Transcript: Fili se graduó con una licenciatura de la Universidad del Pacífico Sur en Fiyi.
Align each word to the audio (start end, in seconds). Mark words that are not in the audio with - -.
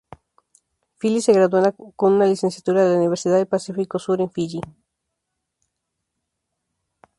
Fili 0.97 1.21
se 1.21 1.31
graduó 1.31 1.93
con 1.95 2.13
una 2.13 2.25
licenciatura 2.25 2.81
de 2.81 2.89
la 2.89 2.95
Universidad 2.97 3.35
del 3.35 3.45
Pacífico 3.45 3.99
Sur 3.99 4.19
en 4.19 4.31
Fiyi. 4.31 4.59